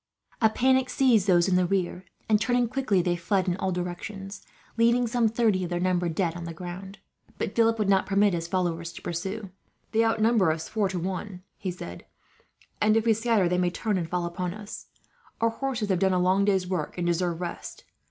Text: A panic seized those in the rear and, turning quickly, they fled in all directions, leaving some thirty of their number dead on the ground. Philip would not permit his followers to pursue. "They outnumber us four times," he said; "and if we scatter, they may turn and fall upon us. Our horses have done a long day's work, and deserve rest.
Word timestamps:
A 0.41 0.49
panic 0.49 0.89
seized 0.89 1.27
those 1.27 1.47
in 1.47 1.55
the 1.57 1.65
rear 1.67 2.05
and, 2.27 2.41
turning 2.41 2.67
quickly, 2.67 3.03
they 3.03 3.15
fled 3.15 3.47
in 3.47 3.55
all 3.57 3.71
directions, 3.71 4.41
leaving 4.75 5.05
some 5.05 5.27
thirty 5.27 5.63
of 5.63 5.69
their 5.69 5.79
number 5.79 6.09
dead 6.09 6.35
on 6.35 6.45
the 6.45 6.55
ground. 6.55 6.97
Philip 7.37 7.77
would 7.77 7.87
not 7.87 8.07
permit 8.07 8.33
his 8.33 8.47
followers 8.47 8.91
to 8.93 9.03
pursue. 9.03 9.51
"They 9.91 10.03
outnumber 10.03 10.51
us 10.51 10.67
four 10.67 10.89
times," 10.89 11.41
he 11.59 11.69
said; 11.69 12.07
"and 12.81 12.97
if 12.97 13.05
we 13.05 13.13
scatter, 13.13 13.47
they 13.47 13.59
may 13.59 13.69
turn 13.69 13.95
and 13.95 14.09
fall 14.09 14.25
upon 14.25 14.55
us. 14.55 14.87
Our 15.39 15.51
horses 15.51 15.89
have 15.89 15.99
done 15.99 16.13
a 16.13 16.17
long 16.19 16.45
day's 16.45 16.65
work, 16.67 16.97
and 16.97 17.05
deserve 17.05 17.39
rest. 17.39 17.83